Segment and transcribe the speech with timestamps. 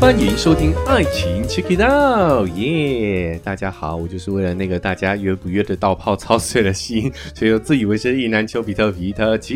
[0.00, 3.40] 欢迎收听《爱情 Check It Out》，耶！
[3.42, 9.54] 大家好，我就是为了那个大家约不约的道炮操碎了心，所以又自以为是意男丘比特皮特丘。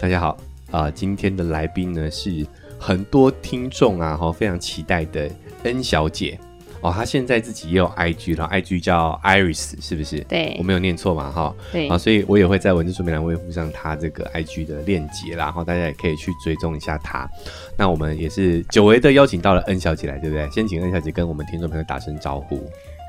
[0.00, 0.38] 大家好
[0.70, 2.46] 啊、今天的来宾呢是
[2.78, 5.30] 很多听众啊，哈，非常期待的
[5.64, 6.38] N 小姐
[6.80, 10.20] 哦，他现在自己也有 IG 然后，IG 叫 Iris，是不是？
[10.20, 11.54] 对我没有念错嘛，哈。
[11.72, 17.28] 对啊，所以我也会在文字说明栏位附上他这个 IG 的链接啦，然后大家也可以去追踪一下他。
[17.76, 20.48] 那我们也是久违的邀请到了恩小姐来，对不对？
[20.50, 22.58] 先请恩小姐跟我们听众朋友打声招呼。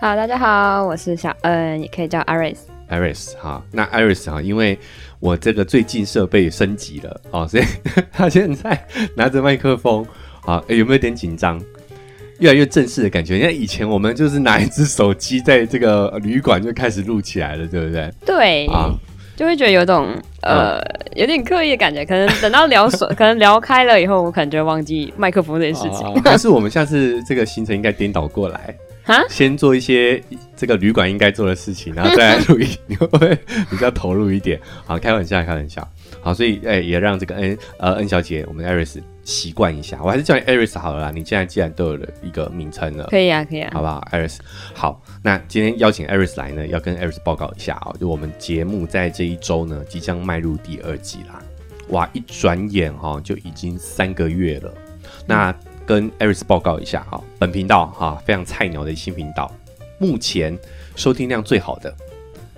[0.02, 2.58] 好，大家好，我是小恩，也可以叫 Iris。
[2.90, 4.80] Iris 哈，那 Iris 哈，因为
[5.20, 7.64] 我这个最近设备升级了哦，所以
[8.12, 8.84] 他现在
[9.16, 10.04] 拿着麦克风
[10.46, 11.62] 啊、诶有没有点紧张？
[12.40, 13.38] 越来越正式的感觉。
[13.38, 18.12] 因为以前我们就是拿一只手机在这个旅馆就开始录起来了，对不对？
[18.26, 18.92] 对，啊，
[19.36, 20.08] 就会觉得有种
[20.42, 20.80] 呃，
[21.16, 22.04] 有点刻意的感觉。
[22.06, 26.08] 可能等到聊手，可能聊开了以后，我可能就会忘记麦克风这件事情。
[26.08, 30.22] 啊还是我们下次这个行程应该颠倒过来，哈，先做一些
[30.56, 33.38] 这个旅馆应该做的事情，然后再来录音，你会
[33.70, 34.60] 比较投入一点？
[34.86, 35.88] 好，开玩笑，开玩笑。
[36.22, 38.98] 好，所以哎、也让这个恩呃恩小姐，我们 Iris
[39.30, 40.00] 习惯一下。
[40.04, 41.12] 我还是叫你 Iris 好了啦。
[41.12, 43.70] 你现在既然都有了一个名称了，可以啊，可以啊。
[43.72, 44.38] 好不好？Iris，
[44.74, 51.40] 好，那今天邀请 Iris 来呢，要跟 Iris 报告一下啊、就我们节目在这一周呢，即将迈入第二季啦。
[51.90, 54.74] 哇，一转眼哈、就已经三个月了。
[55.28, 55.56] 那
[55.86, 59.52] 跟 Iris 报告一下哈、本频道哈、非常菜鸟的新频道，
[60.00, 60.58] 目前
[60.96, 61.96] 收听量最好的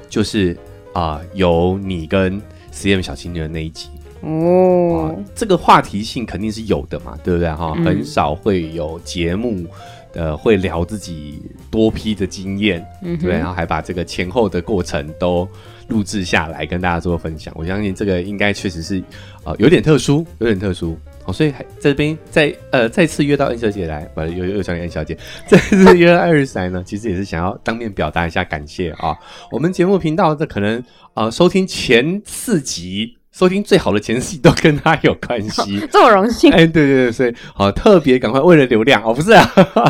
[0.09, 0.57] 就是
[0.93, 2.41] 啊、有你跟
[2.73, 3.89] CM 小青年的那一集。
[4.21, 7.73] 哦，这个话题性肯定是有的嘛，对不对哈？
[7.77, 9.65] 嗯很少会有节目，
[10.13, 15.47] 呃，会聊自己多批的经验，嗯对然哼，后还把这个前后的过程都
[15.87, 17.53] 录制下来跟大家做分享。
[17.57, 19.03] 我相信这个应该确实是
[19.43, 20.97] 呃有点特殊，有点特殊。
[21.23, 29.15] 好，所以还在这边再呃再次约到恩小姐来，不又又叫你恩小姐， 再次约到艾瑞斯来呢， 其实也是想要当面表达一下感谢啊。
[29.51, 35.79] 我们节目频道这可能呃收听前四集，收听最好的前戏都跟他有关系。
[35.91, 36.51] 这么荣幸。
[36.51, 39.45] 哎，对对对，所以好、特别赶快为了流量哦，不是啊，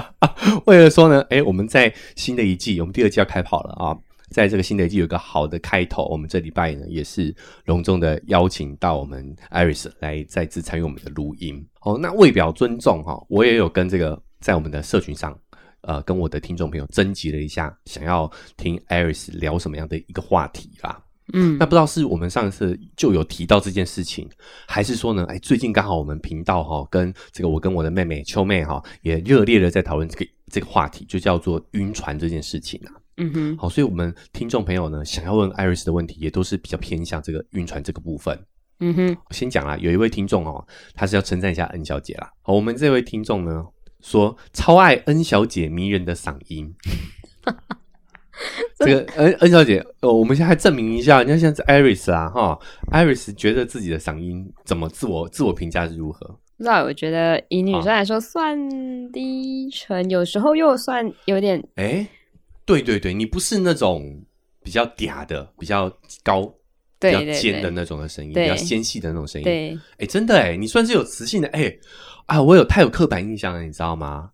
[0.65, 3.97] 为了说呢，哎，我们在新的一季，我们第二季要开跑了啊，
[4.29, 7.33] 在这个新的一季有一个好的开头，我们这礼拜呢也是
[7.65, 11.65] 隆重的邀请到我们 Iris 来再次参与我们的录音。
[11.81, 15.37] 哦，那为表尊重哈、我也有跟这个在我们的社群上。
[15.83, 21.01] 呃，跟我的听众朋友征集了一下，想要听 Iris 聊什么样的一个话题啦。
[21.33, 24.29] 嗯那不知道是我们上次就有提到这件事情，
[24.67, 32.93] 还是说呢，哎，最近刚好我们频道哈、跟这个我跟我的妹妹秋妹哈、也热烈的在讨论这个这个话题，就叫做晕船这件事情啊。
[33.17, 38.37] 嗯哼，好，所以我们听众朋友呢，想要问艾瑞斯的问题，也都是比较偏向这个晕船这个部分。
[38.79, 40.65] 嗯哼，我先讲啦，有一位听众哦，
[40.95, 42.31] 他是要称赞一下恩小姐啦。
[42.41, 43.63] 好，我们这位听众呢
[43.99, 46.73] 说超爱恩小姐迷人的嗓音。
[48.79, 52.59] 这个恩恩小姐，呃，我们现在证明一下，你看现在是 Iris 啊，哈
[52.91, 56.25] ，Iris 觉得自己的嗓音怎么自我自我评价是如何？
[56.57, 58.55] 不知道，我觉得以女生来说算
[59.11, 62.07] 低沉，有时候又算有点哎，
[62.65, 64.23] 对对对，你不是那种
[64.63, 65.91] 比较嗲的、比较
[66.23, 66.43] 高、
[66.99, 69.43] 比较尖的那种的声音，比对较纤细的那种声音。
[69.43, 71.73] 对，哎、真的哎，你算是有磁性的哎
[72.27, 72.39] 啊！
[72.41, 74.29] 我有太有刻板印象了，你知道吗？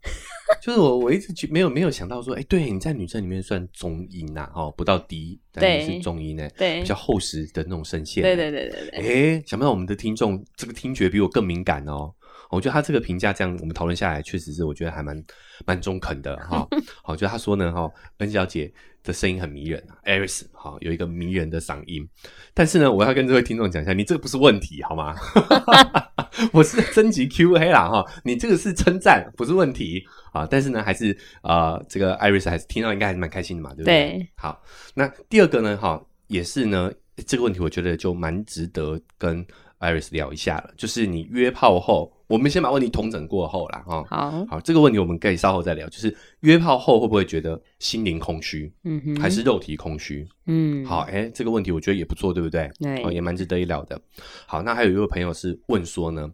[0.61, 8.23] 就是我我一直觉没有没有想到说，哎、对，你在女生里面算中音呐、哦，不到低，但对是是中音呢，对比较厚实的那种声线。
[8.23, 12.13] 对对对对对哎、对，想不到我们的听众这个听觉比我更敏感哦。
[12.49, 15.21] 我觉得他这个评价这样，我们讨论下来，确实是我觉得还蛮
[15.65, 16.65] 蛮中肯的哈。
[17.03, 18.71] 好，就他说呢，哈，恩小姐
[19.03, 22.07] 的声音很迷人啊，Iris 哈有一个迷人的嗓音，
[22.53, 25.13] 但是呢，我要跟这位听众讲一下，你这个不是问题好吗？
[26.53, 30.47] 我是征集 Q&A 啦哈，你这个是称赞，不是问题啊。
[30.49, 33.93] 但是呢，还是呃，这个 Iris 还是听到应该还是蛮开心的嘛，对不对？
[33.93, 34.61] 对好，
[34.93, 36.91] 那第二个呢，哈，也是呢，
[37.25, 39.45] 这个问题我觉得就蛮值得跟
[39.79, 44.03] Iris 聊一下了，就是你约炮后，我们先把问题统整过后啦，哈。
[44.09, 45.87] 好，好，这个问题我们可以稍后再聊。
[45.89, 50.27] 就是约炮后会不会觉得心灵空虚，嗯哼，还是肉体空虚？
[50.47, 52.69] 嗯，好，哎、这个问题我觉得也不错，对不对？
[52.79, 53.99] 对哦，也蛮值得一聊的。
[54.45, 56.31] 好，那还有一位朋友是问说呢，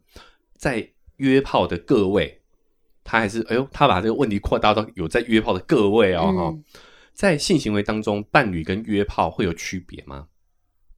[0.56, 0.88] 在
[1.18, 2.42] 约炮的各位，
[3.04, 6.64] 他还是哎呦，他把这个问题扩大到有在约炮的各位哦，哈、嗯
[7.14, 10.26] 在性行为当中，伴侣跟约炮会有区别吗？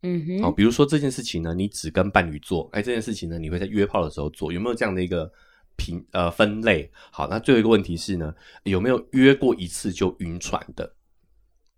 [0.06, 5.32] 嗯好、哼，比如说这件事情呢，你只跟伴侣做，哎，这件事情呢，你会在约炮的时候做，有没有这样的一个
[5.76, 6.90] 评呃分类？
[7.12, 10.94] 好，那最后一个问题是呢，有没有约过一次就晕船的？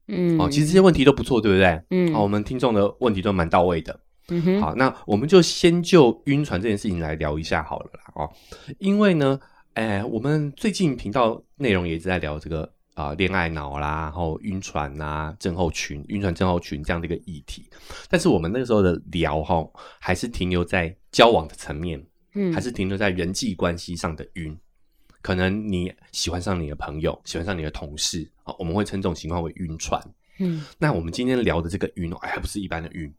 [0.08, 1.82] 嗯，哦，其实这些问题都不错，对不对？
[1.92, 4.00] 嗯好，我们听众的问题都蛮到位的。
[4.30, 8.30] 嗯哼，好，那我们就先就晕船这件事情来聊一下好了啦哦，
[8.78, 9.40] 因为呢，
[9.74, 17.70] 哎，我们最近频道内容也一直在聊这个啊恋爱脑啦，然后晕船呐、症候群、晕船症候群这样的一个议题，
[18.10, 19.64] 但是我们那个时候的聊哈，
[20.00, 22.04] 还是停留在交往的层面，
[22.34, 24.58] 嗯，还是停留在人际关系上的晕。
[25.22, 30.02] 可能你喜欢上你的朋友，喜欢上你的同事，啊，我们会称这种情况为晕船。
[30.40, 33.14] 嗯那我们今天聊的这个晕哦，哎，还不是一般的晕，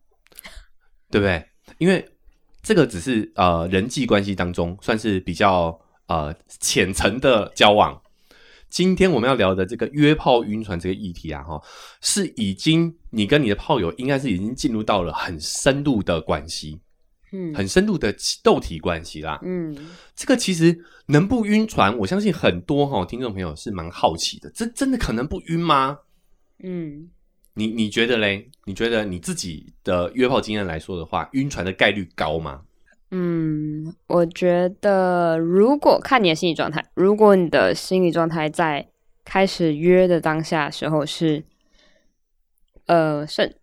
[1.08, 1.44] 对不对？
[1.78, 2.04] 因为
[2.62, 8.02] 这个只是呃人际关系当中算是比较呃浅层的交往。
[8.69, 11.61] 今天我们要聊的这个约炮晕船这个议题啊，哈，
[12.00, 16.79] 是已经你跟你的炮友应该是已经进入到了很深度的关系，
[17.32, 19.41] 嗯很深度的斗体关系啦。
[19.43, 19.76] 嗯
[20.15, 25.99] 这个其实能不晕船，我相信很多哈听众朋友是蛮好奇的，这真的可能不晕吗？
[26.62, 27.09] 嗯，
[27.55, 28.50] 你你觉得嘞？
[28.64, 32.62] 你觉得你自己的约炮经验来说的话，晕船的概率高吗？
[33.10, 38.87] 嗯，我觉得如果看你的心理状态，如果你的心理状态在
[39.25, 41.43] 开始约的当下时候是，
[42.87, 43.56] 呃，是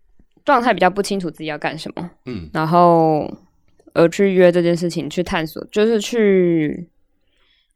[0.44, 3.32] 状态比较不清楚自己要干什么，嗯然后
[3.94, 6.90] 而去约这件事情去探索，就是去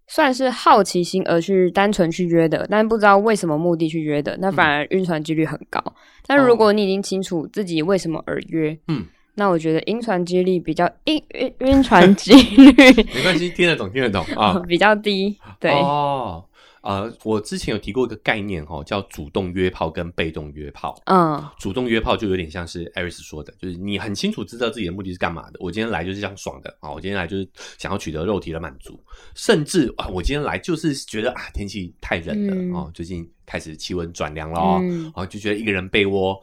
[0.07, 5.83] 算是好奇心而去单纯去约的，但不知道为什么目的去约的，那反而晕船几率很高。
[6.25, 9.05] 但如果你已经清楚自己为什么而约，嗯，
[9.39, 12.65] 那我觉得晕船几率比较晕晕晕船几率
[13.15, 14.59] 没关系，听得懂，听得懂啊。
[14.67, 15.33] 比较低。
[15.61, 16.43] 对，哦，
[16.81, 21.01] 呃，我之前有提过一个概念哈、哦，叫主动约炮跟被动约炮。
[21.05, 25.59] 嗯主动约炮就有点像是艾瑞斯说的，就是你很清楚知道自己的目的是干嘛的。
[25.61, 27.47] 我今天来就是这样爽的啊，我今天来就是
[27.77, 29.01] 想要取得肉体的满足，
[29.35, 36.37] 甚至啊，我今天来就是觉得啊天气太冷了、嗯哦，最近开始气温转凉了哦，嗯然后就觉得一个人被窝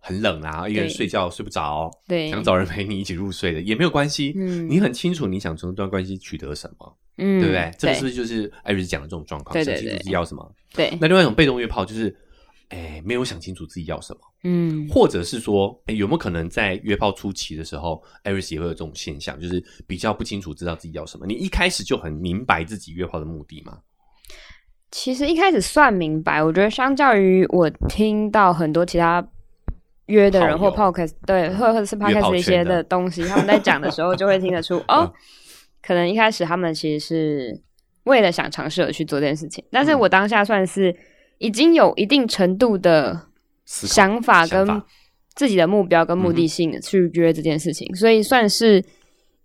[0.00, 4.32] 很冷啊，一个人睡觉睡不着，对，想找人陪你一起入睡的也没有关系。
[4.36, 7.72] 嗯你很清楚你想从这段关系取得什么，嗯，对不对？
[7.78, 9.52] 这个是不是就是艾瑞斯讲的这种状况？
[9.52, 10.54] 对对想清楚自己要什么。
[10.74, 12.14] 对，那另外一种被动约炮就是，
[12.68, 14.20] 哎，没有想清楚自己要什么。
[14.44, 21.26] 嗯或者是说，哎有没有可能在约炮初期的时候，艾瑞斯也会有这种现象，就是比较不清楚知道自己要什么？
[21.26, 23.78] 你一开始就很明白自己约炮的目的吗？
[24.90, 29.20] 其实一开始算明白，我觉得相较于我听到很多其他
[30.08, 35.12] 约的人或 podcast 对，或者是 podcast 一些的的东西，他们在讲的时候就会听得出， 哦嗯，
[35.82, 37.62] 可能一开始他们其实是
[38.04, 40.00] 为了想尝试而去做这件事情，但是嗯。
[40.00, 40.94] 我当下算是
[41.38, 43.28] 已经有一定程度的
[43.64, 44.82] 想法跟
[45.34, 48.84] 自己的目标跟目的性去约这件事情，所以算是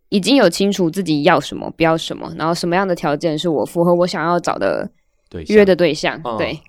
[0.10, 4.90] 已经有清楚自己要什么，不要什么，然后什么样的条件是我符合我想要找的
[5.30, 6.38] 对约的对象，嗯。
[6.38, 6.60] 对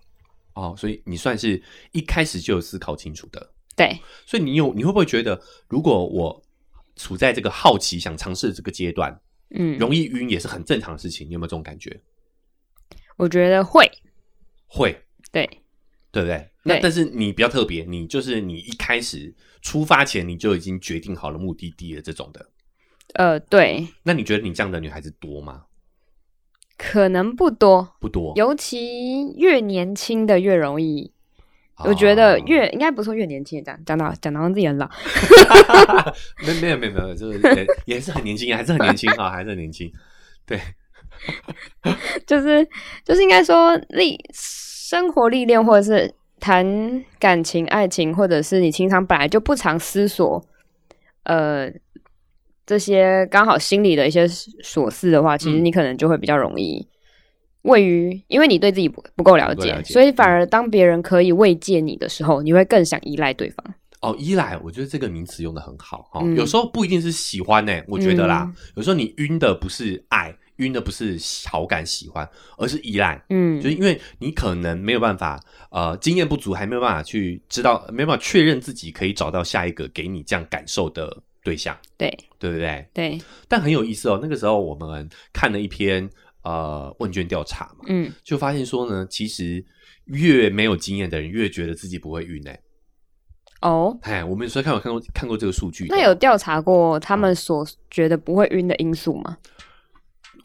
[0.54, 1.60] 哦，所以你算是
[1.92, 3.50] 一开始就有思考清楚的。
[3.76, 6.42] 对，所以你有你会不会觉得，如果我
[6.96, 11.28] 处在这个好奇想尝试的这个阶段，嗯，容易晕也是很正常的事情？
[11.28, 12.00] 你有没有这种感觉？
[13.16, 13.90] 我觉得会，
[14.66, 15.48] 会，对，
[16.10, 16.50] 对不对？
[16.62, 22.50] 那但是你比较特别，你就是你一开始出发前你就已经决定好了目的地的这种的。
[23.14, 25.64] 呃，对，那你觉得你这样的女孩子多吗？
[26.76, 31.13] 可能不多，不多，尤其越年轻的越容易。
[31.78, 32.42] 我觉得哦。
[32.46, 34.88] 越应该不是说越年轻，讲讲到讲到自己很老，
[36.46, 37.66] 没没有没有没有，就是也
[37.96, 39.90] 也是很年轻，还是很年轻啊，还是很年轻。
[40.46, 40.60] 对，
[42.26, 42.66] 就是
[43.04, 50.44] 就是应该说历生活历练，或者是谈感情、爱情，或者是你平常本来就不常思索，
[51.24, 51.70] 呃，
[52.66, 55.64] 这些刚好心里的一些琐事的话，其实嗯。
[55.64, 56.86] 你可能就会比较容易
[57.64, 63.74] 位于，因为你对自己不不够了解，了解所以反而当别人可以慰藉你的时候，你会更想依赖对方。
[64.00, 71.18] 哦，依赖，我觉得这个名词用的很好哈、哦嗯有时候不一定是喜欢呢、我觉得啦，嗯有时候你晕的不是爱，晕的不是
[71.48, 72.28] 好感、喜欢，
[72.58, 73.24] 而是依赖。
[73.30, 75.40] 嗯就是因为你可能没有办法，
[75.70, 82.86] 呃，经验不足，还没有办法去知道，没有办法确认自己可以找到下一个给你这样感受的对象，对对不对？
[82.92, 83.18] 对，
[83.48, 86.06] 但很有意思哦，那个时候我们看了一篇
[86.44, 89.64] 呃问卷调查嘛，嗯就发现说呢，其实
[90.04, 92.60] 越没有经验的人，越觉得自己不会晕诶。
[93.62, 93.98] 哦。
[94.02, 99.38] 哎，我们有时候看有看过看过这个数据，那有调查过他们所觉得不会晕的因素吗？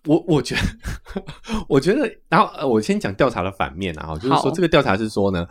[0.05, 1.23] 我我觉得，
[1.67, 5.45] 我觉得，然后呃，我先讲调查的反面啊，就是说好这个调查是说呢，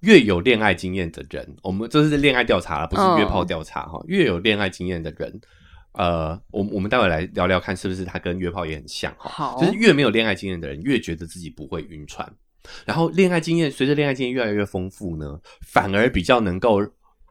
[0.00, 5.40] 越有恋爱经验的人，我们这是恋爱调查了，不是嗯约炮调查哈、越有恋爱经验的人，
[5.92, 12.26] 呃，我我们待会来聊聊看，是不是他跟约炮也很像哈、好就是越没有恋爱经验的人，越觉得自己不会晕船，
[12.86, 16.80] 然后恋爱经验随着恋爱经验越来越丰富呢，反而比较能够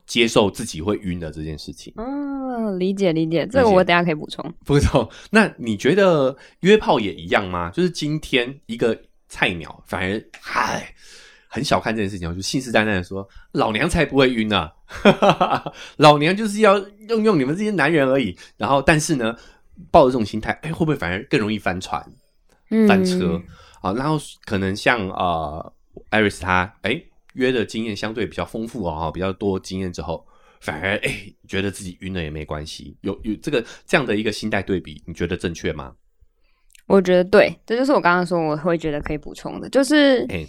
[0.06, 1.94] 接受自己会晕的这件事情。
[1.98, 4.53] 嗯，理解理解，这个我等下可以补充。
[4.65, 7.72] 不知道，那你觉得约炮也一样吗？
[7.72, 10.94] 就是今天一个菜鸟，反而嗨
[11.53, 14.72] 很小看这件事情，我就信誓旦旦的说，老娘才不会晕呢、
[15.98, 16.79] 老娘就是要
[17.10, 18.34] 用用你们这些男人而已。
[18.55, 19.36] 然后，但是呢，
[19.91, 22.01] 抱着这种心态，哎，会不会反而更容易翻船？
[22.70, 23.41] 嗯，翻车
[23.81, 25.74] 啊，然后可能像呃
[26.10, 27.03] 艾瑞斯他哎
[27.34, 30.25] 约的经验相对比较丰富哦，比较多经验之后，
[30.62, 31.12] 反而哎
[31.50, 35.93] 觉得自己晕了也没关系，有有这个这样的一个心态对比，你觉得正确吗？
[36.88, 40.46] 我觉得对，这就是我刚刚说我会觉得可以补充的，就是哎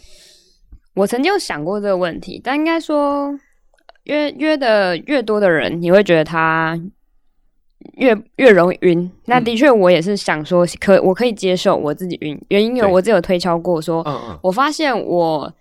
[0.94, 3.34] 我曾经有想过这个问题，但应该说
[4.04, 6.78] 约约的越多的人，你会觉得他
[7.94, 9.10] 越越容易晕。
[9.26, 9.44] 那嗯。
[9.44, 14.38] 的确，我也是想说，可我可以接受我自己晕，原因有我自己有推敲过说，嗯嗯。
[14.42, 15.52] 我发现我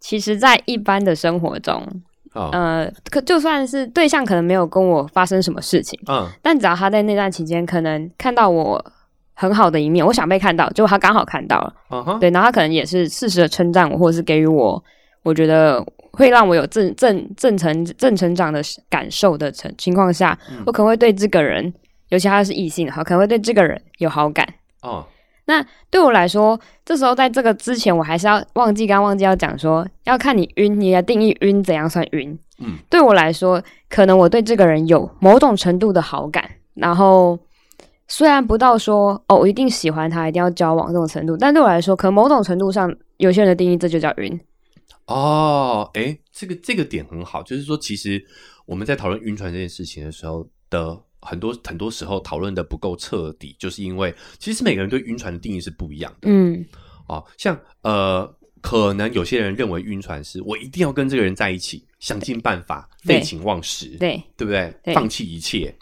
[0.00, 1.86] 其实，在一般的生活中，
[2.34, 2.48] 哦。
[2.52, 6.28] 呃，可就算是对象可能没有跟我发生什么事情，嗯。
[6.42, 8.92] 但只要他在那段期间可能看到我
[9.40, 11.72] 很好的一面，我想被看到，结果他刚好看到了。
[12.20, 14.84] 对，然后他可能也是适时的称赞我，或者是给予我，
[15.22, 15.82] 我觉得
[16.12, 21.72] 会让我有正正正成正成长的感受的情情况下，嗯我可能会对这个人，
[22.10, 24.46] 尤其他是异性的话，可能会对这个人有好感。
[24.82, 25.06] 哦
[25.46, 32.38] 那对我来说，这时候在这个之前，我还是要忘记，刚忘记要讲说，要看你晕，你的定义晕怎样算晕。
[32.60, 36.44] 嗯对我来说，可能我对这个人有某种程度的好感，
[36.74, 37.36] 然后
[38.10, 44.38] 虽然不到说哦，我一定喜欢他，一定要交往这种程度，但对我来说，可能某种程度上，有些人的定义这就叫晕。
[45.06, 48.22] 哦，哎，这个这个点很好，就是说，其实
[48.66, 56.28] 我们在讨论晕船这件事情的时候的很多很多时候讨论的不够彻底，就是因为其实每个人对晕船的定义是不一样的。
[56.28, 56.64] 嗯
[57.06, 58.28] 哦，像呃，
[58.60, 64.74] 可能有些人认为晕船是我一定要跟这个人在一起，想尽办法，废寝忘食，对，对不对？
[64.82, 65.72] 对放弃一切。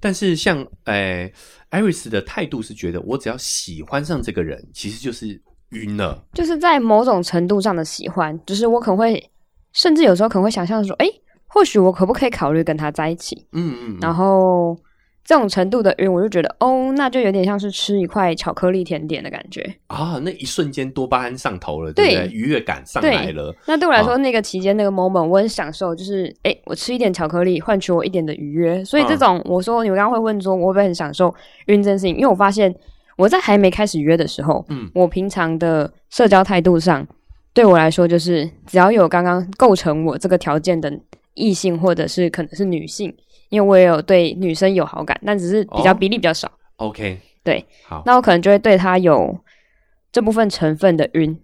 [0.00, 1.32] 但是像诶，
[1.68, 5.40] 艾瑞斯的态度是觉得，我只要喜欢上这个人，其实就是
[5.70, 6.24] 晕了。
[6.32, 9.30] 就是在某种程度上的喜欢，就是我可能会，
[9.72, 11.06] 甚至有时候可能会想象说，诶，
[11.46, 13.46] 或许我可不可以考虑跟他在一起？
[13.52, 14.76] 嗯嗯，然后
[15.30, 19.64] 这种程度的晕，我就觉得，哦，那就有点像是吃一块巧克力甜点的感觉。
[19.86, 22.26] 啊，那一瞬间多巴胺上头了，对不对？
[22.26, 23.54] 对愉悦感上来了。
[23.64, 28.84] 那对我来说，哦那个期间那个 moment 我很享受，就是哎，我吃一点巧克力换取我一点的愉悦。
[28.84, 31.32] 所以这种、我说你们刚刚会问说，我会不会很享受
[31.66, 32.16] 晕这件事情？
[32.16, 32.74] 因为我发现
[33.16, 37.06] 我在还没开始约的时候，嗯我平常的社交态度上，
[37.54, 40.92] 对我来说就是只要有刚刚构成我这个条件的
[41.34, 43.14] 异性或者是可能是女性，
[43.50, 46.50] 因为我也有对女生有好感，但只是比较哦比例比较少。
[46.76, 49.38] OK，对，好那我可能就会对他有
[50.10, 51.38] 这部分成分的晕。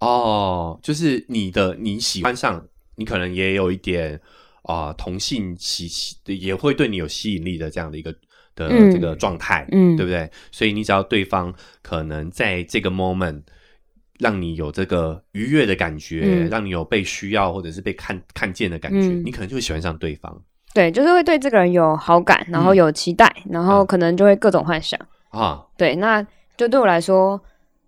[0.00, 2.66] 哦，就是你的你喜欢上，
[2.96, 4.20] 你可能也有一点
[4.62, 8.12] 啊、同性吸吸，也会对你有吸引力的这样的一个
[8.54, 10.30] 的嗯这个状态，嗯对不对？
[10.50, 13.42] 所以你只要对方可能在这个 moment
[14.18, 20.42] 让你有这个愉悦的感觉，嗯让你有被需要或者是被看看见的感觉，嗯你可能就会喜欢上对方
[20.78, 24.96] 对，就是会对这个人有好感，然后嗯有期待，然后嗯可能就会各种幻想。
[25.30, 25.60] 啊。
[25.76, 26.24] 对，那
[26.56, 27.40] 就对我来说，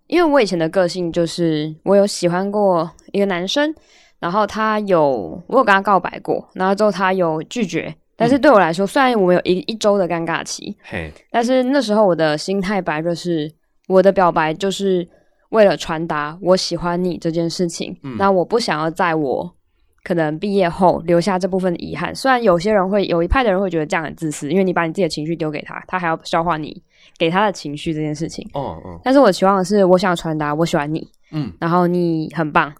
[0.07, 3.73] 因为我以前的个性就是我有喜欢过一个男生，
[4.19, 7.95] 然后他有我有跟他告白过，然后之后他有拒绝。
[8.17, 13.49] 但是对我来说，虽然我们有一一周的尴尬期，嘿，但是那时候我的心态本来就是
[13.87, 15.07] 我的表白就是
[15.51, 17.97] 为了传达我喜欢你这件事情。
[18.03, 19.55] 嗯那我不想要在我
[20.03, 22.13] 可能毕业后留下这部分的遗憾。
[22.15, 26.81] 虽然有些人会有一派的人会觉得这样很自私，因为你把你自己的情绪丢给他，他还要消化你
[27.17, 28.47] 给他的情绪这件事情。
[28.53, 32.73] 哦哦，但是我期望的是，我想传达我喜欢你，嗯然后你很棒。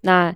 [0.00, 0.34] 那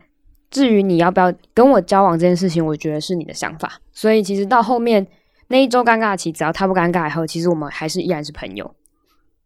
[0.50, 3.80] 至于你要不要跟我交往这件事情，我觉得是你的想法。
[3.92, 5.06] 所以其实到后面
[5.48, 8.74] 那一周尴尬期，只要他不尴尬以后，其实我们还是依然是朋友。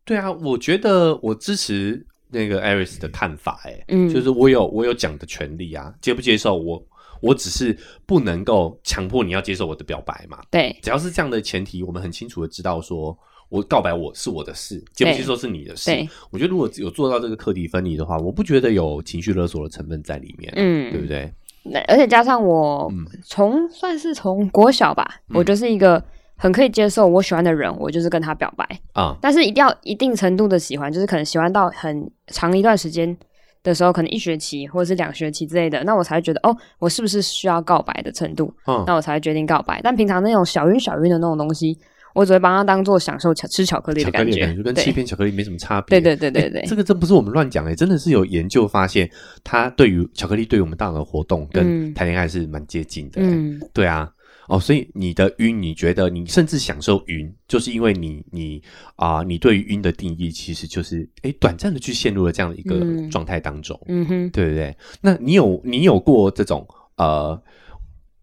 [0.05, 6.83] 对啊，我觉得我支持那个 Iris 的看法、欸，嗯就是我有我有讲的权利啊，接不接受我，
[7.21, 10.39] 我只是不能够强迫你要接受我的表白嘛。
[10.51, 13.17] 对只要是这样的前提，我们很清楚的知道说，
[13.49, 16.09] 我告白我是我的事，接不接受是你的事对。
[16.31, 21.31] 我觉得如果有做到这个课题分离的话，我不觉得有情绪勒索的成分在里面、啊，嗯对不对？
[21.65, 26.03] 那而且加上我嗯从、算是从国小吧，嗯我就是一个
[26.43, 28.67] 很可以接受我喜欢的人，我就是跟他表白。
[28.95, 33.17] 啊，但是一定要一定程度的喜欢，就是可能喜欢到很长一段时间
[33.63, 38.83] 的时候，可能一学期或者是两学期之类的，那我才会觉得哦，我是不是需要告白的程度，嗯。
[38.89, 39.81] 那我才会决定告白。
[39.85, 41.79] 但平常那种小晕小晕的那种东西，
[42.13, 44.57] 我只会把它当做享受巧吃巧克力的感觉，克力感觉。
[44.57, 44.83] 就跟对。
[44.83, 46.01] 欺骗巧克力没什么差别。
[46.01, 49.09] 对对对对这个真不是我们乱讲诶，真的是有研究发现，
[49.45, 51.95] 它对于巧克力对于我们大脑的活动跟嗯。
[51.95, 53.29] 谈恋爱是蛮接近的、欸。
[53.29, 54.11] 嗯，对啊，
[54.53, 58.63] 哦，所以你的晕，你觉得你甚至享受晕，就是因为你你
[58.97, 64.77] 啊、你对于晕的定义其实就是哎短暂的去陷入了这样的一个嗯状态当中，嗯哼，对不对？
[65.01, 66.67] 那你有你有过这种
[66.97, 67.43] 呃？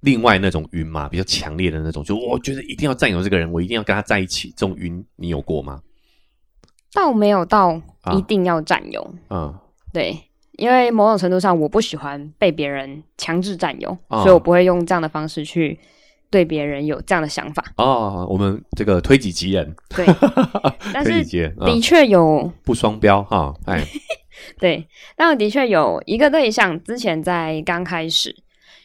[0.02, 1.10] 另外那种晕吗？
[1.10, 5.82] 比较强烈的那种，就我觉得一定要占有这个人，我一定要跟他在一起，这种晕你有过吗？
[6.94, 9.54] 倒没有到啊一定要占有，嗯，
[9.92, 10.18] 对，
[10.54, 15.78] 因为某种程度上我不喜欢被别人强制占有，哦所以我不会用这样的方式去
[16.32, 17.64] 对别人有这样的想法。
[17.78, 20.06] 哦，我们这个推己及人，对，
[20.94, 23.84] 但是的嗯确有不双标哈，哎，
[24.60, 28.36] 对，但我的确有一个对象，之前在刚开始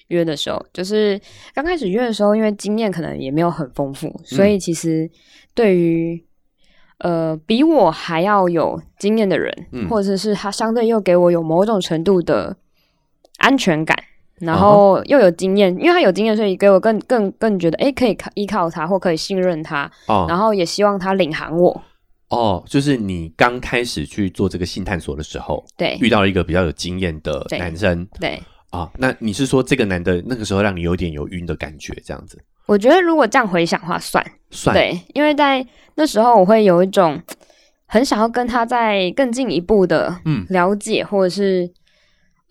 [0.09, 1.21] 约的时候，就是
[1.55, 5.11] 刚开始约的时候，因为经验可能也没有很丰富，所以其实
[5.55, 6.25] 对于
[6.99, 12.57] 呃比我还要有经验的人，嗯或者是他相对又给我有某种程度的
[13.39, 13.97] 安全感。
[14.45, 20.27] 然后又有经验，因为他有经验，所以给我更更更觉得，哎，可以靠依靠他，或可以信任他，哦。
[20.29, 21.83] 然后也希望他领航我。
[22.31, 25.97] 哦，就是你刚开始去做这个性探索的时候，对。
[26.01, 28.07] 遇到了一个比较有经验的男生。
[28.19, 32.43] 对，啊，那你是说这个男的那个时候让你有点有晕的感觉，这样子？
[32.67, 34.25] 我觉得如果这样回想的话，算。
[34.51, 34.75] 算。
[34.75, 37.21] 对，因为在那时候我会有一种
[37.87, 40.45] 很想要跟他再更进一步的嗯。
[40.49, 41.71] 了解，或者是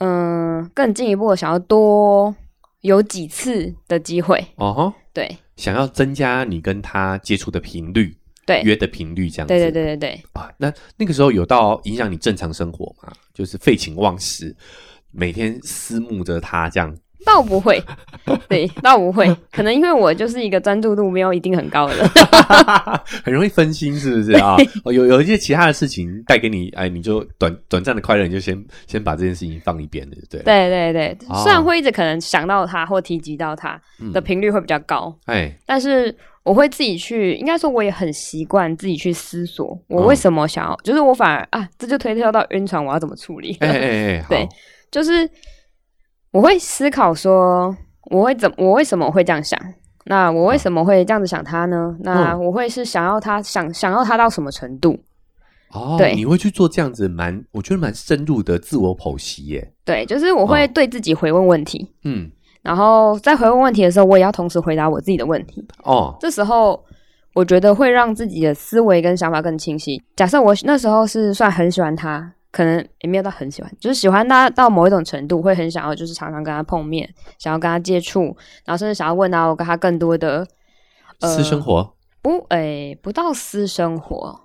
[0.03, 2.35] 嗯、呃更进一步的想要多
[2.81, 4.45] 有几次的机会。
[4.55, 13.13] 哦吼，对想要增加你跟他接触的频率，对约的频率这样子，对对对对对，啊，那那个时候有到影响你正常生活吗？
[13.33, 14.55] 就是废寝忘食，
[15.11, 16.95] 每天思慕着他这样。
[17.25, 17.81] 倒不会，
[18.47, 22.09] 对，倒不会，可能因为我就是一个专注度没有一定很高的人。
[23.23, 24.31] 很容易分心，是不是？
[24.33, 24.55] 啊？
[24.83, 30.39] 哦，有有一些其他的事情带给你，哎，你就短短暂的快乐，你就先先把这件事情放一边了，对。
[30.39, 30.43] 了。
[30.43, 31.41] 对对对，哦。
[31.43, 33.79] 虽然会一直可能想到他或提及到他
[34.13, 43.55] 的频率会比较高，哎，但是我会自己去，应该说我也很习惯自己去思索，我为什么想要，就是我反而啊，这就推跳到晕船，我要怎么处理？
[43.61, 43.79] 哎哎
[44.17, 44.29] 哎， 好。
[44.29, 44.47] 对，
[44.91, 45.29] 就是
[46.33, 47.73] 我会思考说，
[48.11, 49.57] 我会怎，我为什么会这样想？
[50.05, 51.95] 那我为什么会这样子想他呢？
[51.99, 54.99] 那嗯我会是想要他想想要他到什么程度？
[55.71, 59.71] 哦，对你会去做这样子蛮，我觉得蛮深入的自我剖析耶。
[59.85, 62.29] 对，就是我会哦对自己回问问题，嗯，
[62.63, 65.63] 然后在回问问题的时候，我也要同时回答我自己的问题。
[65.83, 66.83] 哦，这时候
[67.33, 70.01] 我觉得会让自己的思维跟想法更清晰。
[70.15, 78.25] 假设我那时候是算很喜欢他，可能也没有到很喜欢，就是喜欢他到某一种程度，会很想要就是常常跟他碰面，想要跟他接触，
[78.63, 80.47] 然后甚至想要问到我跟他更多的
[81.19, 84.39] 呃私生活不诶、不到私生活。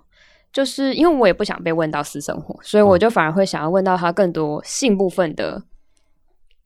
[0.51, 5.61] 就是因为我也不想被问到私生活，所以我就反而会想要问到他更多性部分的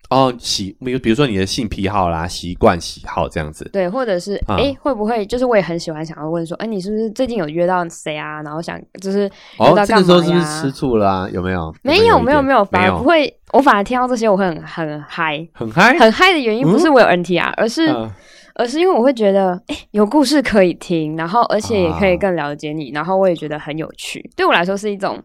[0.10, 3.68] 哦，喜，比如比如说你的性癖好啦、习惯、喜好这样子。
[3.74, 8.42] 对，或者是啊诶、会不会就是我也很喜欢想要问说，哎、你是不是最近有约到谁啊？
[8.44, 11.74] 然后想就是哦这个时候干嘛呀是不是吃醋啦、有没有？
[11.82, 18.12] 没有没有没有，反而不会，我反而听到这些我会很很嗨，很嗨，很嗨的原因不是我有 NTR，、而是、嗯
[18.56, 25.20] 而是因为我会觉得，哎、有故事可以听，然后而且也可以啊更了解你，然后我也觉得很有趣，对我来说是一种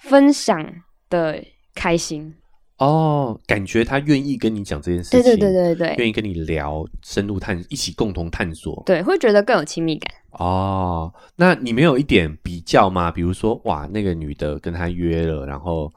[0.00, 0.62] 分享
[1.08, 1.42] 的
[1.74, 2.34] 开心。
[2.78, 8.82] 哦，感觉他愿意跟你讲这件事情，对对对对对愿意跟你聊，深入探，一起共同探索。
[8.84, 10.12] 对，会觉得更有亲密感。
[10.32, 13.12] 哦，那你没有一点比较吗？
[13.12, 15.88] 比如说，哇，那个女的跟他约了，然后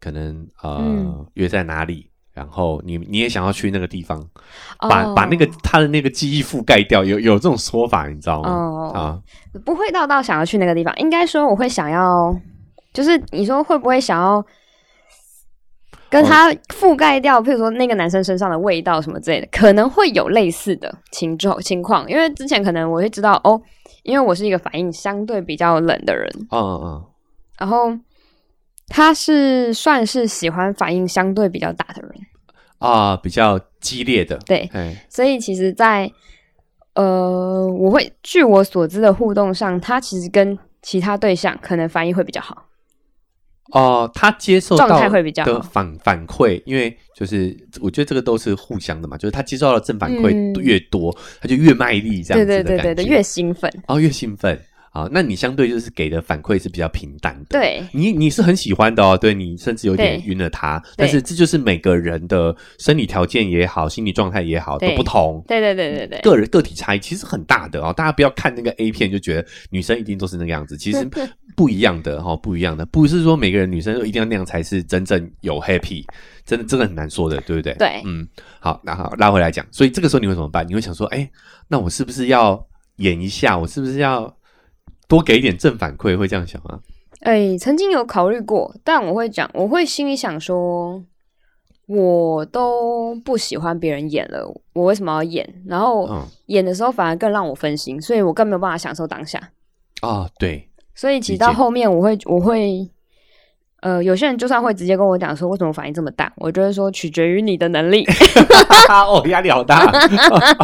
[0.00, 4.26] 可能呃、嗯约在哪里，然后你你也想要去那个地方，
[4.88, 8.48] 把、哦把那个他的那个记忆覆盖掉，有有这种说法，你知道吗？
[8.48, 9.20] 哦啊，
[9.66, 12.34] 不会到到想要去那个地方，应该说我会想要，
[12.94, 14.42] 就是你说会不会想要
[16.12, 23.58] 跟他覆盖掉，譬如说那个男生身上的味道什么之类的，可能会有类似的情状情况，因为之前可能我会知道哦，
[24.02, 27.04] 因为我是一个反应相对比较冷的人，嗯嗯嗯，
[27.58, 27.98] 然后
[28.88, 32.10] 他是算是喜欢反应相对比较大的人，
[32.76, 36.12] 啊，比较激烈的，对，哎，所以其实在，
[36.94, 42.66] 呃，我会据我所知的互动上，他其实跟其他对象可能反应会比较好。
[43.72, 45.52] 哦，他接受到状态会比较好。
[45.52, 50.52] 的反反馈，因为就是我觉得这个都是互相的嘛，就是他接受到的正反馈嗯。
[50.62, 53.70] 越多，他就越卖力，这样子的对对对对对，感觉越兴奋。
[53.88, 54.60] 哦越兴奋。
[54.94, 57.58] 好，那你相对就是给的反馈是比较平淡的。
[57.58, 57.82] 对。
[57.92, 65.42] 你你是很喜欢的哦，对你甚至有点晕了他，但是这就是每个人的生理条件也好，心理状态也好都不同。
[65.48, 71.08] 对对对对对，个人个体差异其实很大的哦，大家不要看那个 A 片就觉得女生一定都是那个样子，其实
[71.56, 76.04] 不一样的哈、哦，不一样的，不是说每个人女生都一定要那样才是真正有 happy，
[76.44, 77.74] 真的真的很难说的，对不对？
[77.74, 78.26] 对嗯，
[78.60, 80.66] 好，然后拉回来讲，所以这个时候你会怎么办？
[80.68, 81.30] 你会想说，哎，
[81.68, 83.58] 那我是不是要演一下？
[83.58, 84.34] 我是不是要
[85.08, 86.16] 多给一点正反馈？
[86.16, 86.80] 会这样想吗？
[87.20, 91.04] 哎，曾经有考虑过，但我会讲，我会心里想说，
[91.86, 95.62] 我都不喜欢别人演了，我为什么要演？
[95.66, 99.52] 然后嗯，演的时候反而更让我分心，所以我更没有办法享受当下。
[100.00, 102.88] 哦，对，所以其实到后面，我会我会，
[103.80, 108.06] 呃，有些人就算会直接跟我讲说为什么反应这么大，我就会说取决于你的能力。
[108.88, 109.90] 哦，压力好大。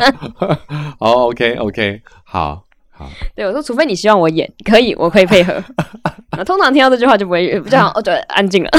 [1.00, 5.62] 哦，OK OK，好好，对我说，除非你希望我演，可以，我可以配合。
[6.36, 8.70] 那通常听到这句话就不会这样，哦，对，安静了。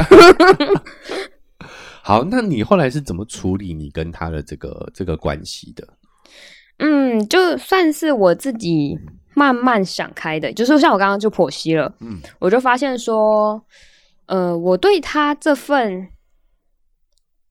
[2.03, 5.87] 好，那你后来是怎么处理你跟他的这个这个关系的？
[6.79, 8.97] 嗯，就算是我自己
[9.39, 13.61] 慢慢想开的，就是像我刚刚就剖析了，嗯我就发现说，
[14.25, 16.09] 呃，我对他这份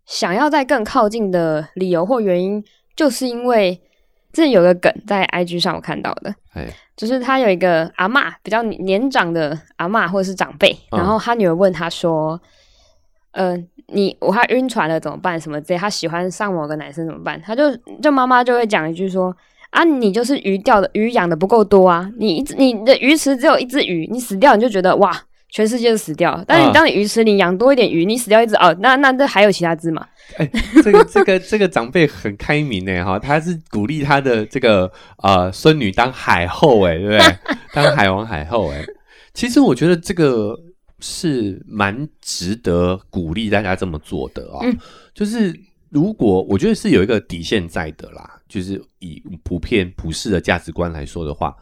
[0.05, 2.63] 想要再更靠近的理由或原因，
[2.95, 3.81] 就是因为
[4.33, 12.39] 这有个梗在 IG 上我看到的，哎，就是他有一个阿嬷，比较年长的阿嬷或者是长辈，嗯然后他女儿问他说
[13.33, 15.41] ：“呃，你我他晕船了怎么办？
[15.41, 15.79] 什么之类？
[15.79, 19.35] 他喜欢上某个男生怎么办？”他就就妈妈就会讲一句说
[19.79, 25.17] ：“啊，你就是鱼钓的鱼养的不够多啊，你一只你的鱼池只有一只鱼，你死掉你就觉得哇，
[25.51, 26.45] 全世界都死掉了。
[26.49, 30.05] 但是当你鱼池里养多一点鱼，你死掉一只哦，那那这还有其他只嘛？
[30.37, 30.51] 哎，
[30.83, 34.91] 这个这个这个长辈很开明呢，哈，他是鼓励他的这个
[35.23, 37.37] 呃孙女当海后，哎，对不对？
[37.73, 38.83] 当海王海后，哎，
[39.33, 40.59] 其实我觉得这个
[40.99, 44.59] 是蛮值得鼓励大家这么做的哦。
[44.63, 44.77] 嗯
[45.15, 45.53] 就是
[45.91, 51.57] 如果我觉得是有一个底线在的啦，就是以普遍普世的价值观来说的话，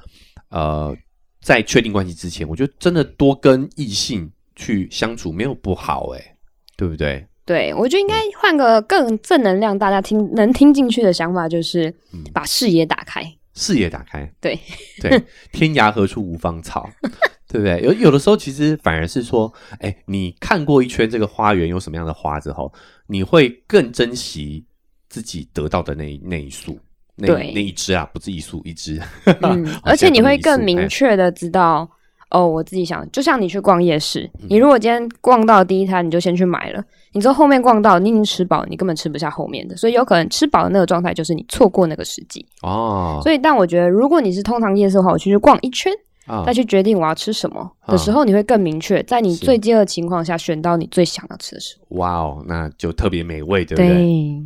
[0.51, 0.97] 呃，
[1.41, 6.37] 在确定关系之前，我觉得真的多跟异性去相处没有不好，哎，
[6.77, 7.27] 对不对？
[7.45, 13.23] 对，我觉得应该换个更正能量，大家听能听进去的想法，就是嗯把视野打开。
[13.59, 14.59] 视野打开，对
[15.01, 16.91] 对，天涯何处无芳草，
[17.49, 17.81] 对不对？
[17.81, 22.71] 有有的时候其实反而是说，哎，你看过一圈这个花园有什么样的花之后，
[23.07, 24.65] 你会更珍惜
[25.09, 26.79] 自己得到的那一那一束，
[27.15, 27.53] 那对。
[27.55, 29.01] 那一只啊，不是一束一只，
[29.43, 31.89] 嗯，而且你会更明确的知道，
[32.31, 34.47] 哦，我自己想，就像你去逛夜市，嗯。
[34.51, 42.45] 你如果今天逛到第一摊，你就先去买了，你之后后面逛到你已经吃饱，你根本吃不下后面的，所以有可能吃饱的那个状态就是你错过那个时机。
[42.63, 45.93] 哦，所以，但我觉得，如果你是通常夜市的话，我去逛一圈，
[46.27, 51.99] 啊再去决定我要吃什么的时候，你会更明确，在你最饥饿的情况下选到你最想要吃的食物。
[51.99, 53.89] 哇哦，那就特别美味，对不对？
[53.89, 54.43] 对，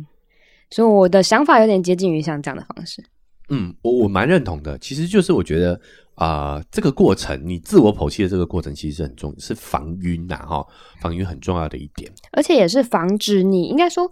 [0.69, 3.03] 所以我的想法有点接近于像这样的方式。
[3.49, 4.77] 嗯，我我蛮认同的。
[4.77, 5.73] 其实就是我觉得
[6.15, 10.65] 啊、呃这个过程，你自我剖析的这个过程，其实是很重，是防晕呐，哈，
[11.01, 12.09] 防晕很重要的一点。
[12.31, 14.09] 而且也是防止你应该说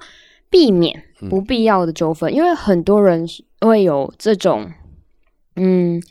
[0.49, 3.25] 避免不必要的纠纷，因为很多人
[3.61, 4.69] 会有这种，
[5.55, 6.01] 嗯，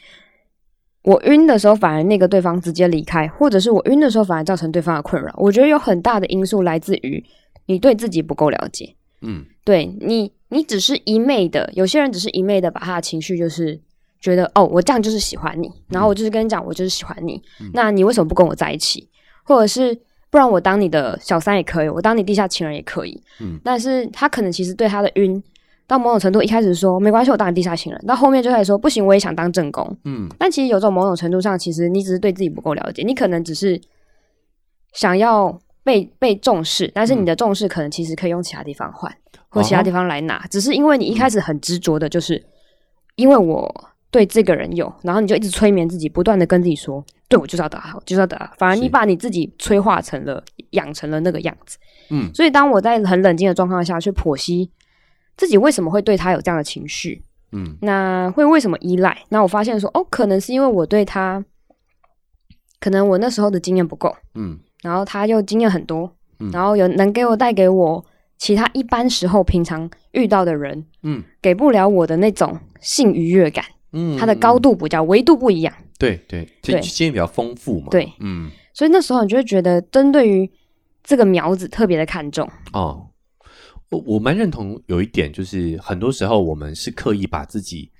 [1.09, 5.33] 我晕的时候反而那个对方直接离开，或者是我晕的时候反而造成对方的困扰。
[5.37, 7.25] 我觉得有很大的因素来自于
[7.67, 13.81] 你对自己不够了解，嗯对你，你只是一昧的，有些人只是一昧的把他的情绪就是。
[14.21, 17.41] 觉得哦，我这样就是喜欢你，然后我就是跟你讲，我就是喜欢你。
[17.73, 19.09] 那你为什么不跟我在一起？
[19.45, 19.97] 或者是
[20.29, 23.23] 不然我当你的小三也可以，我当你地下情人也可以。
[23.39, 25.41] 嗯，但是他可能其实对他的晕，
[25.89, 29.99] 到某种程度一开始说没关系，我当你地下情人，到后面就开始说不行，我也想当正宫。
[30.05, 33.81] 嗯但其实有种某种程度上，其实你只是对自己不够了解，你可能只是
[34.93, 39.13] 想要被被重视，但是你的重视可能其实可以用其他地方换，
[39.49, 42.45] 或其他地方来拿，只是因为你一开始很执着的，就是
[43.17, 43.85] 因为我。
[44.11, 48.51] 对这个人有，然后你就一直催眠自己，不断的跟自己说，对我就是要得好，就是要得好。
[48.57, 51.77] 反而你把你自己催化成了，养成了那个样子。
[52.09, 54.71] 嗯所以当我在很冷静的状况下去剖析
[55.39, 57.23] 自己为什么会对他有这样的情绪，
[57.53, 57.79] 嗯。
[57.81, 59.17] 那会为什么依赖？
[59.31, 61.43] 那我发现说，哦，可能是因为我对他，
[62.79, 64.59] 可能我那时候的经验不够，嗯。
[64.83, 66.51] 然后他又经验很多，嗯。
[66.51, 68.05] 然后有能给我带给我
[68.37, 71.23] 其他一般时候平常遇到的人嗯。
[71.41, 77.87] 给不了我的那种性愉悦感，嗯，它的高度比较维度不一样，对对，这对经验比较丰富嘛。
[77.91, 78.51] 对，嗯。
[78.75, 80.49] 所以那时候你就会觉得针对于
[81.03, 83.08] 这个苗子特别的看重，哦，
[83.91, 87.91] 我我蛮认同有一点，就是很多时候我们是刻意把自己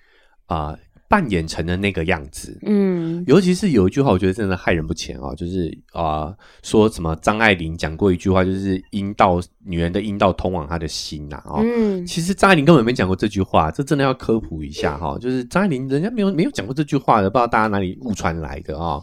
[0.47, 0.77] 啊、
[1.09, 2.59] 扮演成的那个样子。
[2.63, 11.63] 嗯尤其是有一句话，我觉得真的害人不浅哦，就是啊、呃说什么张爱玲讲过一句话，就是阴道女人的阴道通往她的心呐、哦。
[11.65, 19.03] 嗯其实张爱玲根本没讲过这句话，这真的要科普一下哈、就是张爱玲人家没有没有讲过这句话的，不知道大家哪里误传来的啊、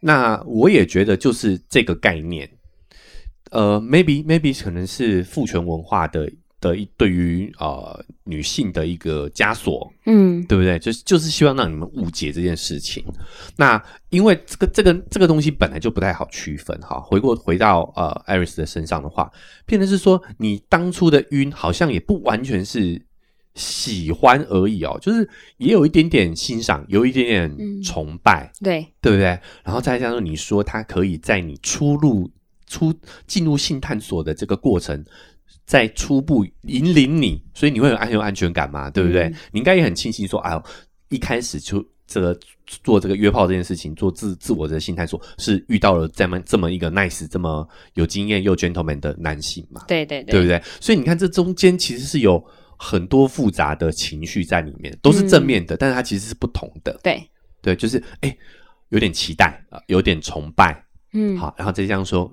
[0.00, 2.48] 那我也觉得就是这个概念，
[3.50, 10.78] 呃，maybe maybe 可能是父权文化的的一对于呃女性的一个枷锁，嗯对不对？
[10.78, 13.04] 就是就是希望让你们误解这件事情。
[13.56, 17.00] 那因为这个这个这个东西本来就不太好区分哈。
[17.00, 19.30] 回过回到呃艾瑞斯的身上的话，
[19.64, 23.00] 变成是说你当初的晕好像也不完全是
[23.54, 29.24] 喜欢而已哦，就是也有一点点欣赏，有一点点嗯崇拜，对，对不对？
[29.64, 32.30] 然后再加上你说他可以在你出入
[32.70, 32.94] 出
[33.26, 35.04] 进入性探索的这个过程。
[35.66, 39.24] 在初步引领你，所以你会有安有安全感嘛，对不对？
[39.24, 40.62] 嗯你应该也很庆幸说，哎呦，
[41.10, 50.60] 一开始就这个做这个约炮这件事情，做自自我的性探索，是遇到了这么这么一个 nice、这么有经验又 gentleman 的男性嘛，对对对对不对？
[50.80, 52.44] 所以你看，这中间其实是有
[52.76, 56.98] 很多复杂的情绪在里面，都是正面的，但是它其实是不同的。
[57.00, 57.22] 对，
[57.62, 58.36] 对，就是哎，
[58.88, 62.32] 有点期待啊、有点崇拜，嗯好，然后再这样说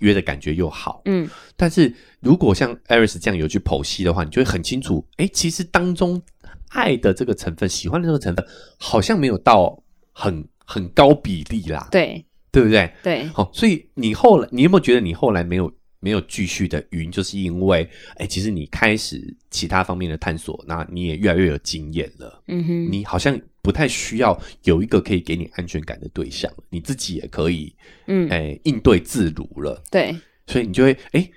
[0.00, 1.28] 约的感觉又好，嗯。
[1.56, 6.20] 但是如果像 Eris 这样有去剖析的话，你就会很清楚，哎，其实当中
[6.68, 8.46] 爱的这个成分、喜欢的这个成分，
[8.78, 12.24] 好像没有到很很高比例啦，对。
[12.52, 12.90] 对不对？
[13.02, 15.70] 对，好、所以你后来，你有没有觉得你后来没有
[16.00, 27.74] 没有继续的云，就是因为，哎，其实你开始其他方面的探索，那你也越来越有经验了，嗯哼，你好像不太需要有一个可以给你安全感的对象，你自己也可以，
[28.06, 29.82] 嗯哎，应对自如了。
[29.90, 30.14] 对，
[30.46, 31.28] 所以你就会哎，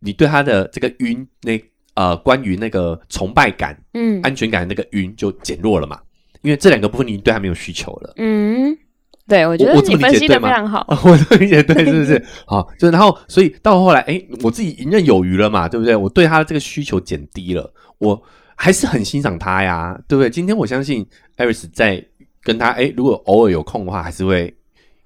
[0.00, 1.58] 你对他的这个晕那
[1.94, 5.98] 呃，关于那个崇拜感、嗯安全感那个晕就减弱了嘛，
[6.42, 8.12] 因为这两个部分你对他没有需求了。
[8.18, 8.76] 嗯，
[9.26, 12.22] 对我觉得我这么理你分析的解对吗非常好，哦， 我的理解对，是不是？
[12.46, 15.96] 好，就然后，所以到后来，哎，我自己游刃有余了嘛，对不对？
[15.96, 18.22] 我对他的这个需求减低了，我
[18.56, 20.28] 还是很欣赏他呀，对不对？
[20.28, 21.04] 今天我相信
[21.36, 22.04] 艾瑞斯在
[22.42, 24.54] 跟他，哎，如果偶尔有空的话，还是会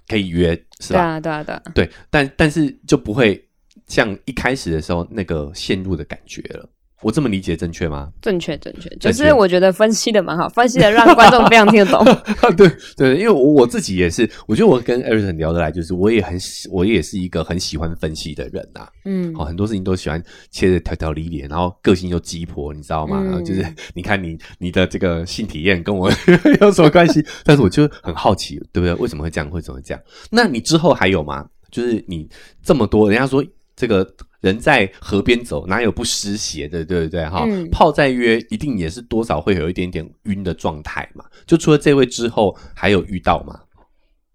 [0.07, 0.99] 可以约，是吧？
[0.99, 3.43] 对啊对啊对啊，对，但但是就不会
[3.87, 6.69] 像一开始的时候那个陷入的感觉了。
[7.03, 8.09] 我这么理解正确吗？
[8.21, 12.05] 正确正确，就是我觉得分析的蛮好，分析的让观众非常听得懂，
[12.57, 23.19] 对对，因为我我自己也是，我觉得我跟艾瑞斯很聊得来，就是我也很喜，我也是一个很喜欢分析的人呐、嗯哦，很多事情都喜欢切的条条理理，然后个性又鸡婆，你知道吗？
[23.23, 26.11] 嗯然后就是你看你你的这个性体验跟我
[26.61, 27.25] 有什么关系？
[27.45, 28.93] 但是我就很好奇，对不对？
[28.95, 29.49] 为什么会这样？
[29.51, 30.03] 会怎么会这样？
[30.31, 31.47] 那你之后还有吗？
[31.71, 32.27] 就是你
[32.63, 33.45] 这么多，人家说
[33.79, 34.05] 这个
[34.41, 37.25] 人在河边走，哪有不湿鞋的，对不对？
[37.25, 41.25] 哈、嗯泡在约一定也是多少会有一点点晕的状态嘛。
[41.47, 43.61] 就除了这位之后，还有遇到吗？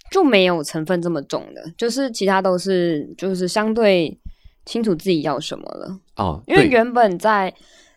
[0.10, 4.18] 就没有成分这么重的，就是其他都是就是相对
[4.66, 6.00] 清楚自己要什么了。
[6.16, 7.54] 哦，因为原本在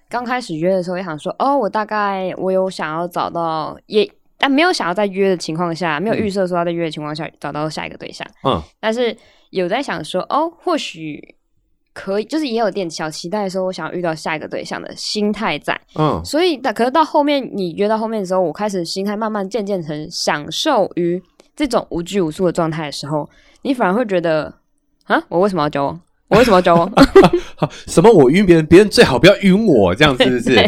[0.09, 9.17] 刚开始约的时候，也想说，哦，我大概我有想要找到，也但没有想要在约的情况下，没有预设说要在约的情况下找到下一个对象，嗯但是
[9.51, 11.37] 有在想说，哦，或许
[11.93, 15.81] 可以，就是也有点小期待，说我想要遇到下一个对象的心态在。
[15.99, 21.23] 嗯所以，但可是到后面你约到后面的时候，我开始心态慢慢渐渐成享受于
[21.55, 23.29] 这种无拘无束的状态的时候，
[23.63, 24.53] 你反而会觉得，
[25.05, 26.01] 啊，我为什么要交往？
[26.29, 26.93] 我为什么要交往？
[27.55, 30.59] 好，什么我晕别人，别人最好不要晕我，这样是不是？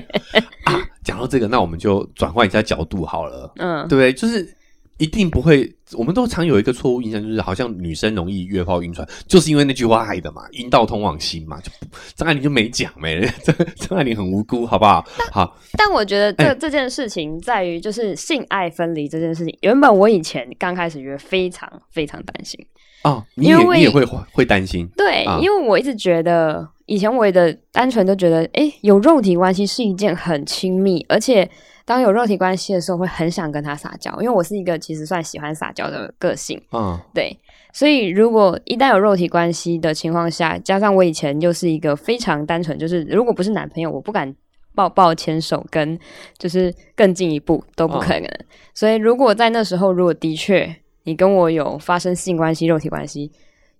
[0.65, 4.13] 啊，讲到这个，那我们就转换一下角度好了，嗯对，不对？
[4.13, 4.57] 就是
[4.99, 15.05] 一定不会，我们都常有一个错误印象，就是好像女生容易约炮晕船，就是因为那句话害的嘛，阴道通往心嘛，就不张爱玲就没讲没，张 张爱玲很无辜，好不好？
[15.33, 19.57] 好，但我觉得这、哎这件事情在于，就是性爱分离这件事情。
[19.63, 22.59] 原本我以前刚开始约，非常非常担心。
[23.05, 31.49] 哦，你也你也会会担心，对，啊因为我一直觉得，以前我的单纯都觉得，诶，有肉体关系是一件很亲密，而且
[31.85, 34.11] 当有肉体关系的时候，会很想跟他撒娇。
[34.23, 37.39] 因为我是一个其实算喜欢撒娇的个性，嗯对，
[37.75, 44.35] 所以如果一旦有肉体关系的情况下，加上我以前就是一个非常单纯，就是如果不是男朋友，我不敢
[44.75, 45.99] 抱抱、牵手，跟
[46.39, 48.29] 就是更进一步都不可能。
[48.73, 50.75] 所以如果在那时候，如果的确
[51.05, 53.31] 你跟我有发生性关系、肉体关系，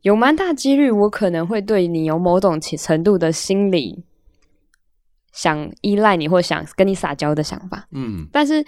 [0.03, 4.05] 有蛮大几率我可能会对你有某种程度的心理
[5.33, 7.87] 想依赖你或想跟你撒娇的想法。
[7.93, 8.65] 嗯，但是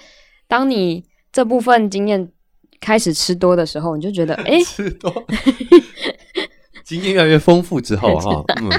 [0.48, 2.30] 当你这部分经验
[2.80, 5.26] 开始吃多的时候，你就觉得， 哎、吃多，
[6.84, 8.70] 经验越来越丰富之后哈， 嗯。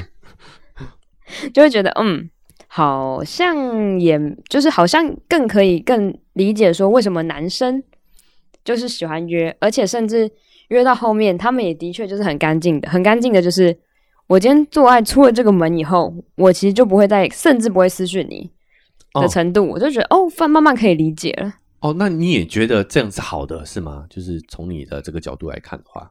[1.54, 2.28] 就会觉得，嗯，
[2.66, 7.82] 好像也就是好像更可以更理解说为什么男生
[8.62, 10.30] 就是喜欢约，而且甚至
[10.72, 13.76] 约到后面，他们也的确就是很干净的，很干净的，就是
[14.26, 18.50] 我今天做爱出了这个门以后，我其实就不会再，甚至不会私讯你
[19.12, 21.52] 的哦程度，我就觉得哦，慢慢慢可以理解了。
[21.80, 24.06] 哦，那你也觉得这样是好的是吗？
[24.08, 26.10] 就是从你的这个角度来看的话，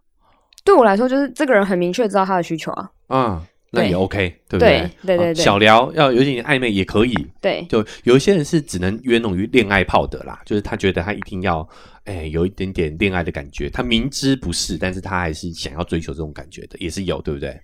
[0.63, 4.79] 对我来说，就是这个人很明确知道他的需求啊，啊、那也 OK，对不对对？
[4.81, 11.67] 哦对对对小聊要有点暧昧也可以，对就有一些人是只能约那种恋爱炮的啦，就是他觉得他一定要，
[12.05, 17.59] 哎、有一点点恋爱的感觉，他明知不是，但是他还是想要追求这种感觉的，也是有，对不对？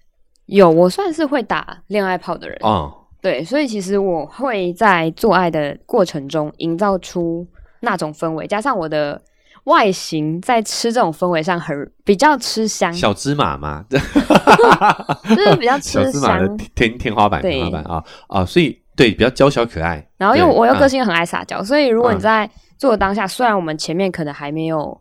[0.45, 7.45] 有我算是会打恋爱炮的人，哦，对，所以其实我会在做爱的过程中营造出
[7.81, 9.21] 那种氛围，加上我的
[9.65, 16.57] 外形在吃这种氛围上很比较吃香，小芝麻嘛， 就是比较 吃小芝麻的香。
[16.73, 24.99] 天天花板，对天花板啊啊，所以对比较娇小可爱，然后因为对啊我又个性很爱撒娇，所以如果你嗯在做的当下，虽然我们前面可能还没有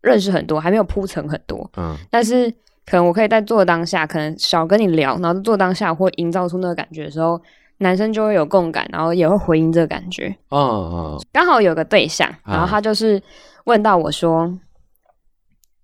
[0.00, 2.50] 认识很多，还没有铺陈很多，嗯但是
[2.84, 7.40] 可能我可以在做的当下，可能少跟你聊，然后做当下或营造出那个感觉的时候，
[7.78, 10.34] 男生就会有共感，然后也会回应这个感觉。
[10.50, 13.20] 哦哦，刚好有个对象，啊然后他就是
[13.64, 14.56] 问到我说：“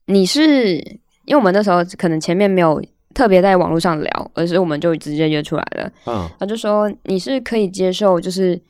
[0.06, 0.76] 你是
[1.26, 2.82] 因为我们那时候可能前面没有
[3.14, 5.92] 特别在网络上聊，而是我们就直接约出来了。
[6.06, 8.60] 嗯他就说你是可以接受，就是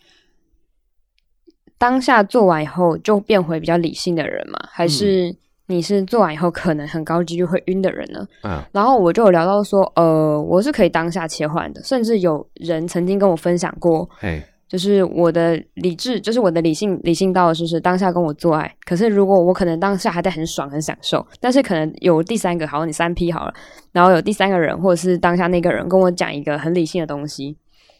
[1.82, 4.56] 当下做完以后就变回比较理性的人嘛？
[4.70, 5.34] 还是
[5.66, 18.72] 你是做完以后可能很高几率会晕的人呢？”嗯然后我就有聊到说，呃，我是可以当下切换的，甚至有人曾经跟我分享过，嘿，就是我的理智，就是我的理性，理性到就是当下跟我做爱。
[18.84, 23.52] 可是如果我可能当下还在很爽、很享受，但是可能有第三个，好，你三 P 好了，
[23.90, 27.56] 然后有第三个人或者是当下那个人跟我讲一个很理性的东西，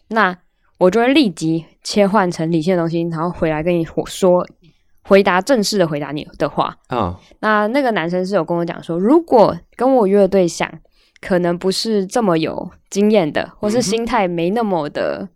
[0.06, 0.38] 那
[0.82, 4.44] 我就会立即切换成理性的东西，然后回来跟你说，
[5.02, 6.76] 回答正式的回答你的话。
[6.88, 10.68] 啊那那个男生是有跟我讲说，如果跟我约的对象
[11.20, 15.28] 可能不是这么有经验的，或是心态没那么的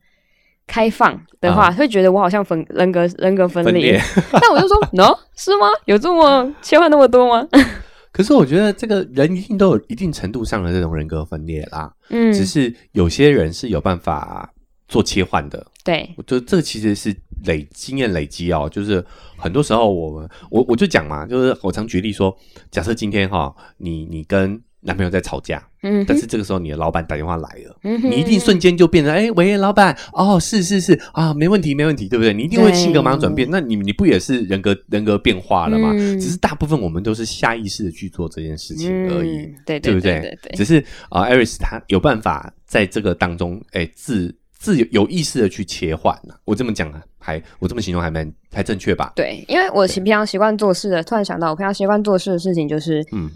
[0.67, 3.73] 开放的话，啊会觉得我好像分人格人格分裂。
[3.73, 4.01] 分裂。
[4.43, 5.69] 但我就说，no，是吗？
[5.85, 7.47] 有这么切换那么多吗？
[8.11, 14.51] 可是我觉得这个人一定都有一定程度上的这种人格分裂啦，嗯，只是有些人是有办法
[14.89, 15.67] 做切换的。
[15.85, 19.05] 对，我觉得这个其实是累经验累积哦，就是
[19.37, 22.37] 很多时候我们我我就讲嘛，就是我常举例说，
[22.71, 27.79] 假设今天哈、你你跟男朋友在吵架，嗯，但是这个时候你的老板打电话来了。
[27.83, 32.33] 嗯你一定瞬间就变成哎、喂，老板哦，是是是啊，没问题没问题，对不对？
[32.33, 35.93] 你一定会性格马上转变，那你你不也是人格人格变化了吗？
[35.95, 39.39] 嗯只是大部分我们都是下意识的去做这件事情而已。
[39.39, 49.13] 嗯对对对对只是啊，艾瑞斯他有办法在这个当中，哎、自自有有意识的去切换呐、我这么讲啊，还我这么形容还蛮还正确吧？
[49.15, 53.31] 对，因为我平常习惯做事的，突然想到，我平常习惯做事的事情就是，嗯，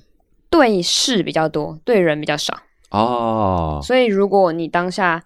[0.49, 2.57] 对事比较多，对人比较少。
[2.91, 5.23] 哦，所以如果你当下，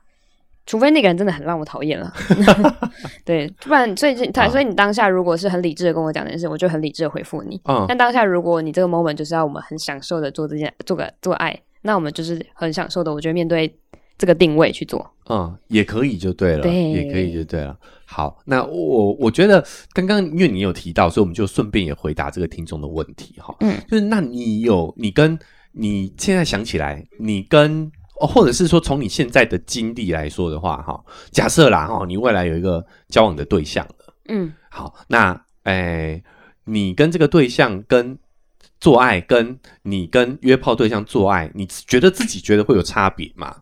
[0.66, 2.12] 除非那个人真的很让我讨厌了，
[3.24, 4.48] 对，不然所以这他啊。
[4.48, 7.60] 所以你当下如果是很理智的跟我讲这件事，我就很理智的回复你。
[7.64, 13.74] 嗯但当下如果你这个 moment 就是要我们很享受的做这件做个做爱，那我们就是很享受的，我觉得面对
[14.16, 15.10] 这个定位去做。
[15.28, 17.78] 嗯，也可以就对了，对也可以就对了。
[18.04, 23.56] 好，那我我觉得刚刚因为你有提到，所以我们就顺便也回答这个听众的问题哈。
[23.60, 25.38] 嗯，就是那你有你跟
[25.72, 36.22] 你现在想起来，你跟哦，或者是说从你现在的经历来说的话，哈，假设啦哈，你未来有一个交往的对象了，嗯，好，那诶，
[36.64, 38.16] 你跟这个对象跟
[38.78, 43.56] 做爱，跟你跟约炮对象做爱，你觉得自己觉得会有差别吗？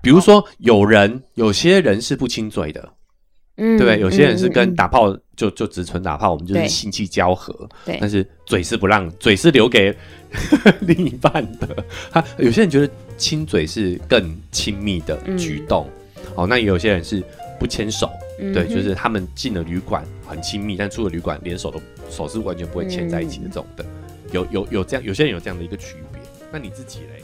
[0.00, 2.88] 比如说，有人有些人是不亲嘴的，
[3.56, 3.98] 嗯，对？
[3.98, 9.94] 有些人是嗯跟打炮就就只纯打炮，我们就是对性器交合，对但是嘴是不让，嘴是留给
[10.80, 11.84] 另一半的。
[12.10, 15.88] 他有些人觉得亲嘴是更亲密的举动，
[16.34, 17.22] 哦，那也有些人是
[17.58, 18.10] 不牵手，
[18.54, 23.84] 对，就是他们进了旅馆很亲密，但出了旅馆连手都手是完全不会牵在一起的这种的，
[24.32, 26.20] 有有有这样，有些人有这样的一个区别。
[26.52, 27.15] 那你自己嘞？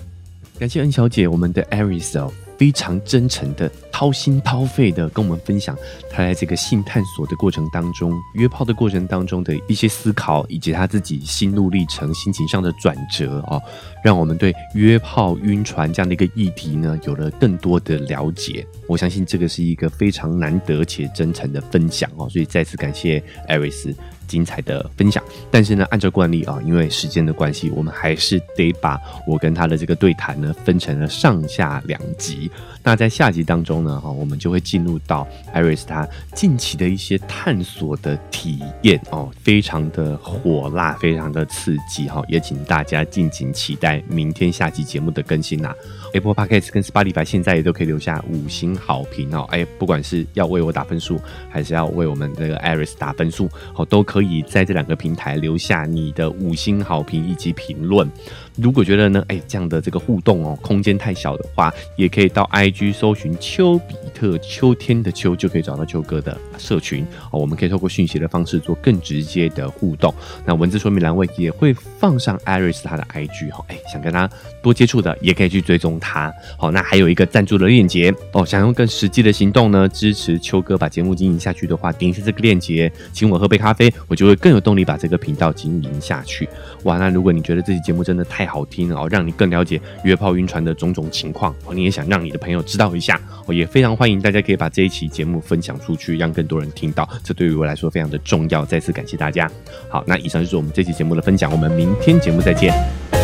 [0.62, 5.76] 感谢恩小姐，我们的 Aris，非常真诚的、掏心掏肺的跟我们分享
[6.08, 13.60] 她在这个性探索的过程当中、约炮的过程当中的一些思考，以及她自己心路历程、心情上的转折哦，
[14.04, 18.64] 让我们对约炮、晕船这样的一个议题呢，有了更多的了解。
[18.86, 23.92] 我相信这个是一个非常难得且真诚的分享哦，所以再次感谢 Aris
[24.32, 25.22] 精彩的分享。
[25.50, 32.50] 但是呢，按照惯例啊，因为时间的关系，我们还是得把我跟他的这个对谈呢分成了上下两集。
[32.82, 45.72] 那在下集当中呢，哈，我们就会进入到 Iris 他近期的一些探索的体验哦，非常的火辣，非常的刺激哈，也请大家敬请期待明天下集节目的更新呐。
[46.14, 51.20] Apple Podcast 跟 Spotify 现在也都可以留下五星好评哦，哎，不管是要为我打分数，
[51.50, 58.08] 还是要为我们这个 Iris 打分数，好，都可可以在这两个平台留下你的五星好评以及评论。
[58.56, 67.40] 如果觉得呢，哎，这样的这个互动哦，空间太小的话，也可以到 IG 搜寻丘比特秋天的秋，就可以找到秋哥的社群哦。
[67.40, 70.14] 我们可以透过讯息的方式做更直接的互动。
[70.44, 74.28] 那文字说明栏位也会放上 Iris 他的 IG 哈，哎，想跟他
[74.62, 76.32] 多接触的也可以去追踪他。
[76.58, 86.48] 好，那还有一个赞助的链接哦，想用更实际的行动呢支持秋哥把节目经营下去的话，点一下这个链接，请我喝杯咖啡，我就会更有动力把这个频道经营下去。
[86.84, 98.64] 哇，那如果你觉得这期节目真的太太好听哦，让你更了解约炮晕船的种种情况哦，你也想让你的朋友知道一下哦，也非常欢迎大家可以把这一期节目分享出去，让更多人听到，这对于我来说非常的重要。
[98.64, 99.48] 再次感谢大家。
[99.88, 103.21] 好，那以上就是我们这期节目的分享，我们明天节目再见。